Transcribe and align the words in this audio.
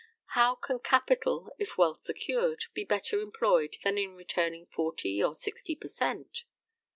How 0.33 0.55
can 0.55 0.79
capital, 0.79 1.53
if 1.59 1.77
well 1.77 1.93
secured, 1.93 2.65
be 2.73 2.83
better 2.83 3.19
employed 3.21 3.77
than 3.83 3.99
in 3.99 4.15
returning 4.15 4.65
40 4.65 5.23
or 5.23 5.35
60 5.35 5.75
per 5.75 5.87
cent.? 5.87 6.43